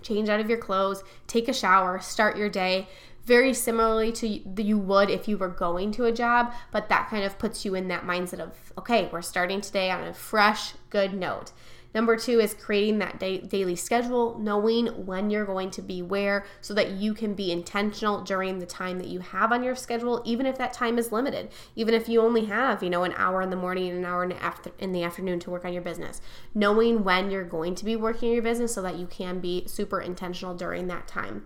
Change 0.01 0.29
out 0.29 0.39
of 0.39 0.49
your 0.49 0.57
clothes, 0.57 1.03
take 1.27 1.49
a 1.49 1.53
shower, 1.53 1.99
start 1.99 2.37
your 2.37 2.49
day 2.49 2.87
very 3.25 3.53
similarly 3.53 4.11
to 4.11 4.27
you 4.61 4.77
would 4.77 5.09
if 5.09 5.27
you 5.27 5.37
were 5.37 5.49
going 5.49 5.91
to 5.93 6.05
a 6.05 6.11
job, 6.11 6.53
but 6.71 6.89
that 6.89 7.09
kind 7.09 7.23
of 7.23 7.39
puts 7.39 7.63
you 7.63 7.75
in 7.75 7.87
that 7.87 8.03
mindset 8.03 8.39
of, 8.39 8.73
okay, 8.77 9.09
we're 9.11 9.21
starting 9.21 9.61
today 9.61 9.89
on 9.89 10.03
a 10.03 10.13
fresh, 10.13 10.73
good 10.89 11.13
note. 11.13 11.51
Number 11.95 12.17
two 12.17 12.39
is 12.39 12.55
creating 12.55 12.97
that 12.99 13.19
day, 13.19 13.37
daily 13.37 13.75
schedule, 13.75 14.39
knowing 14.39 15.05
when 15.05 15.29
you're 15.29 15.45
going 15.45 15.69
to 15.71 15.81
be 15.81 16.01
where 16.01 16.43
so 16.59 16.73
that 16.73 16.91
you 16.91 17.13
can 17.13 17.35
be 17.35 17.51
intentional 17.51 18.21
during 18.23 18.57
the 18.57 18.65
time 18.65 18.97
that 18.97 19.09
you 19.09 19.19
have 19.19 19.51
on 19.51 19.63
your 19.63 19.75
schedule, 19.75 20.21
even 20.25 20.47
if 20.47 20.57
that 20.57 20.73
time 20.73 20.97
is 20.97 21.11
limited. 21.11 21.49
Even 21.75 21.93
if 21.93 22.09
you 22.09 22.19
only 22.19 22.45
have, 22.45 22.81
you 22.81 22.89
know, 22.89 23.03
an 23.03 23.13
hour 23.15 23.43
in 23.43 23.51
the 23.51 23.55
morning 23.55 23.89
and 23.89 23.99
an 23.99 24.05
hour 24.05 24.23
in 24.23 24.29
the, 24.29 24.43
after, 24.43 24.71
in 24.79 24.91
the 24.91 25.03
afternoon 25.03 25.39
to 25.41 25.51
work 25.51 25.65
on 25.65 25.73
your 25.73 25.83
business. 25.83 26.19
Knowing 26.55 27.03
when 27.03 27.29
you're 27.29 27.43
going 27.43 27.75
to 27.75 27.85
be 27.85 27.95
working 27.95 28.33
your 28.33 28.41
business 28.41 28.73
so 28.73 28.81
that 28.81 28.97
you 28.97 29.05
can 29.05 29.39
be 29.39 29.63
super 29.67 30.01
intentional 30.01 30.55
during 30.55 30.87
that 30.87 31.07
time. 31.07 31.45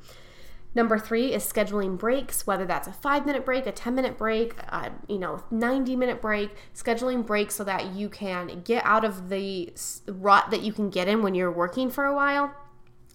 Number 0.76 1.00
three 1.00 1.34
is 1.34 1.44
scheduling 1.44 1.98
breaks, 1.98 2.46
whether 2.46 2.66
that's 2.66 2.88
a 2.88 2.94
five 2.94 3.26
minute 3.26 3.46
break, 3.46 3.66
a 3.66 3.72
10 3.72 3.96
minute 3.96 4.18
break, 4.18 4.54
you 5.08 5.18
know, 5.18 5.44
90 5.50 5.96
minute 5.96 6.22
break, 6.22 6.52
scheduling 6.76 7.26
breaks 7.26 7.56
so 7.56 7.64
that 7.64 7.94
you 7.94 8.10
can 8.10 8.62
get 8.62 8.86
out 8.86 9.04
of 9.04 9.30
the 9.30 9.74
rut 10.08 10.52
that 10.52 10.62
you 10.62 10.72
can 10.72 10.90
get 10.90 11.08
in 11.08 11.24
when 11.24 11.34
you're 11.34 11.52
working 11.52 11.90
for 11.90 12.06
a 12.06 12.16
while 12.16 12.54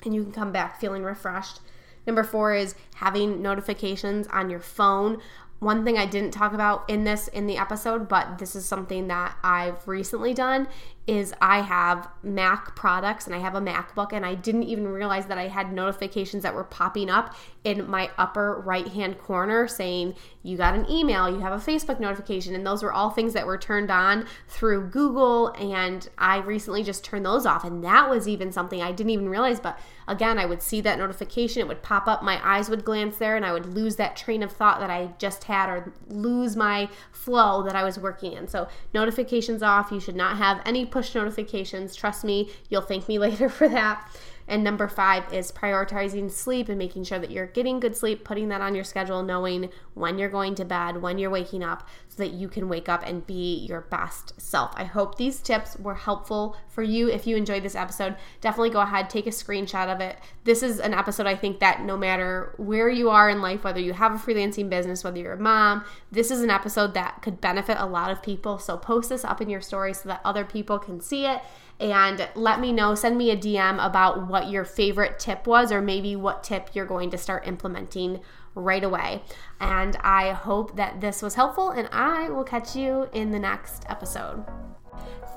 and 0.05 0.15
you 0.15 0.23
can 0.25 0.33
come 0.33 0.51
back 0.51 0.81
feeling 0.81 1.05
refreshed. 1.05 1.61
Number 2.05 2.25
four 2.25 2.53
is 2.53 2.75
having 2.97 3.41
notifications 3.41 4.27
on 4.29 4.51
your 4.51 4.59
phone 4.59 5.21
one 5.63 5.85
thing 5.85 5.97
I 5.97 6.07
didn't 6.07 6.33
talk 6.33 6.55
about 6.55 6.91
in 6.91 7.05
this 7.05 7.29
in 7.29 7.47
the 7.47 7.57
episode, 7.57 8.09
but 8.09 8.39
this 8.39 8.57
is 8.57 8.65
something 8.65 9.07
that 9.07 9.37
I've 9.45 9.87
recently 9.87 10.35
done 10.35 10.67
is 11.07 11.35
I 11.41 11.63
have 11.63 12.09
Mac 12.23 12.77
products 12.77 13.27
and 13.27 13.35
I 13.35 13.39
have 13.39 13.57
a 13.57 13.61
MacBook 13.61 14.13
and 14.13 14.25
I 14.25 14.37
didn't 14.37 14.63
even 14.65 14.87
realize 14.87 15.27
that 15.27 15.39
I 15.39 15.49
had 15.49 15.73
notifications 15.73 16.45
that 16.45 16.55
were 16.55 16.63
popping 16.63 17.11
up 17.11 17.35
in 17.65 17.91
my 17.91 18.11
upper 18.19 18.63
right 18.65 18.87
hand 18.87 19.19
corner 19.19 19.67
saying 19.67 20.15
you 20.45 20.57
got 20.57 20.75
an 20.75 20.89
email, 20.89 21.29
you 21.29 21.41
have 21.41 21.53
a 21.53 21.65
Facebook 21.65 21.99
notification 21.99 22.55
and 22.55 22.65
those 22.65 22.85
were 22.85 22.93
all 22.93 23.11
things 23.11 23.33
that 23.33 23.47
were 23.47 23.59
turned 23.59 23.91
on 23.91 24.27
through 24.47 24.89
Google 24.91 25.49
and 25.59 26.09
I 26.19 26.39
recently 26.39 26.85
just 26.85 27.05
turned 27.05 27.27
those 27.27 27.47
off 27.47 27.65
and 27.65 27.83
that 27.83 28.09
was 28.09 28.29
even 28.29 28.53
something 28.53 28.81
I 28.81 28.93
didn't 28.93 29.11
even 29.11 29.29
realize 29.29 29.59
but 29.59 29.79
again 30.07 30.39
I 30.39 30.47
would 30.47 30.63
see 30.63 30.81
that 30.83 30.99
notification 30.99 31.63
it 31.63 31.69
would 31.69 31.83
pop 31.83 32.07
up 32.07 32.23
my 32.23 32.41
eyes 32.49 32.69
would 32.69 32.85
glance 32.85 33.17
there 33.17 33.37
and 33.37 33.45
I 33.45 33.53
would 33.53 33.75
lose 33.75 33.97
that 33.97 34.15
train 34.15 34.43
of 34.43 34.53
thought 34.53 34.79
that 34.79 34.91
I 34.91 35.15
just 35.19 35.45
had 35.45 35.69
or 35.69 35.93
lose 36.09 36.55
my 36.55 36.89
flow 37.11 37.63
that 37.63 37.77
I 37.77 37.85
was 37.85 37.99
working 37.99 38.33
in. 38.33 38.49
So 38.49 38.69
notifications 38.93 39.63
off, 39.63 39.91
you 39.91 40.01
should 40.01 40.17
not 40.17 40.37
have 40.37 40.61
any 40.65 40.85
push 40.93 41.15
notifications. 41.15 41.97
Trust 41.97 42.23
me, 42.23 42.51
you'll 42.69 42.83
thank 42.83 43.09
me 43.09 43.19
later 43.27 43.49
for 43.49 43.69
that. 43.69 44.09
And 44.49 44.65
number 44.65 44.89
five 44.89 45.33
is 45.33 45.53
prioritizing 45.53 46.31
sleep 46.31 46.69
and 46.69 46.79
making 46.79 47.05
sure 47.05 47.19
that 47.19 47.31
you're 47.31 47.47
getting 47.47 47.81
good 47.81 47.97
sleep, 47.97 48.25
putting 48.25 48.49
that 48.49 48.61
on 48.61 48.75
your 48.75 48.85
schedule, 48.85 49.23
knowing 49.23 49.71
when 49.95 50.19
you're 50.19 50.29
going 50.29 50.55
to 50.57 50.65
bed, 50.65 51.01
when 51.01 51.19
you're 51.19 51.31
waking 51.31 51.63
up, 51.63 51.89
so 52.09 52.23
that 52.23 52.33
you 52.33 52.49
can 52.49 52.69
wake 52.69 52.89
up 52.89 53.03
and 53.07 53.27
be 53.27 53.65
your 53.69 53.83
best 53.83 54.41
self. 54.41 54.73
I 54.77 54.85
hope 54.85 55.17
these 55.17 55.41
tips 55.41 55.79
were 55.79 55.95
helpful 55.95 56.57
for 56.69 56.83
you. 56.83 57.09
If 57.09 57.27
you 57.27 57.37
enjoyed 57.37 57.63
this 57.63 57.75
episode, 57.75 58.17
definitely 58.41 58.71
go 58.71 58.81
ahead, 58.81 59.09
take 59.09 59.27
a 59.27 59.31
screenshot 59.31 59.93
of 59.93 60.01
it. 60.01 60.19
This 60.45 60.63
is 60.63 60.81
an 60.81 60.95
episode 60.95 61.27
I 61.27 61.37
think 61.37 61.61
that 61.61 61.83
no 61.83 61.97
matter 61.97 62.55
where 62.59 62.89
you 62.89 63.11
are 63.11 63.31
in 63.31 63.41
life, 63.41 63.65
whether 63.65 63.81
you 63.81 63.93
have 63.93 64.15
a 64.15 64.19
freelancing 64.19 64.69
business, 64.69 65.05
whether 65.05 65.19
you're 65.19 65.35
a 65.35 65.41
mom, 65.41 65.85
this 66.11 66.31
is 66.31 66.43
an 66.43 66.51
episode 66.51 66.95
that 66.95 67.23
could 67.23 67.41
benefit 67.41 67.77
a 67.79 67.87
lot 67.87 68.11
of 68.11 68.23
people. 68.23 68.59
So 68.59 68.77
post 68.77 69.09
this 69.09 69.25
up 69.25 69.41
in 69.41 69.49
your 69.49 69.61
story 69.61 69.95
so 69.95 70.09
that 70.09 70.21
other 70.25 70.45
people 70.45 70.79
can 70.79 71.01
see 71.01 71.27
it 71.27 71.41
and 71.83 72.29
let 72.37 72.61
me 72.61 72.73
know. 72.73 72.95
Send 72.95 73.19
me 73.19 73.31
a 73.31 73.37
DM 73.37 73.85
about 73.85 74.29
what 74.29 74.49
your 74.49 74.65
favorite 74.65 75.19
tip 75.19 75.47
was, 75.47 75.73
or 75.73 75.83
maybe 75.83 76.15
what 76.15 76.45
tip 76.45 76.71
you're 76.73 76.87
going 76.87 77.11
to 77.11 77.19
start 77.19 77.47
implementing 77.47 78.21
right 78.55 78.85
away. 78.85 79.23
And 79.61 79.97
I 79.97 80.31
hope 80.31 80.77
that 80.77 81.01
this 81.01 81.21
was 81.23 81.35
helpful, 81.35 81.71
and 81.71 81.89
I 81.91 82.29
will 82.29 82.45
catch 82.45 82.77
you 82.77 83.09
in 83.13 83.33
the 83.33 83.39
next 83.39 83.85
episode. 83.89 84.45